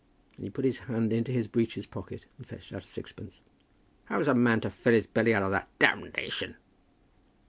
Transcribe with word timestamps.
And 0.35 0.43
he 0.43 0.49
put 0.49 0.65
his 0.65 0.79
hand 0.79 1.13
into 1.13 1.31
his 1.31 1.47
breeches' 1.47 1.85
pocket 1.85 2.25
and 2.35 2.47
fetched 2.47 2.73
out 2.73 2.85
a 2.85 2.87
sixpence. 2.87 3.39
"How's 4.05 4.27
a 4.27 4.33
man 4.33 4.59
to 4.61 4.71
fill 4.71 4.93
his 4.93 5.05
belly 5.05 5.31
out 5.31 5.43
of 5.43 5.51
that? 5.51 5.69
Damnation!" 5.77 6.55